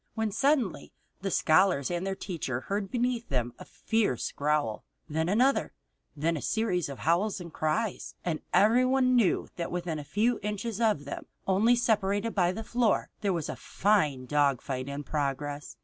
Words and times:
Then 0.17 0.31
suddenly 0.31 0.91
the 1.21 1.29
scholars 1.29 1.91
and 1.91 2.07
the 2.07 2.15
teacher 2.15 2.61
heard 2.61 2.89
beneath 2.89 3.29
them 3.29 3.53
a 3.59 3.65
fierce 3.65 4.31
growl, 4.31 4.83
then 5.07 5.29
another, 5.29 5.73
then 6.15 6.35
a 6.35 6.41
series 6.41 6.89
of 6.89 6.97
howls 6.97 7.39
and 7.39 7.53
cries. 7.53 8.15
And 8.25 8.41
everyone 8.51 9.15
knew 9.15 9.47
that 9.57 9.69
within 9.71 9.99
a 9.99 10.03
few 10.03 10.39
inches 10.41 10.81
of 10.81 11.05
them, 11.05 11.27
only 11.45 11.75
separated 11.75 12.33
by 12.33 12.51
the 12.51 12.63
floor, 12.63 13.11
there 13.21 13.31
was 13.31 13.47
a 13.47 13.55
fine 13.55 14.25
dogfight 14.25 14.89
in 14.89 15.03
progress. 15.03 15.77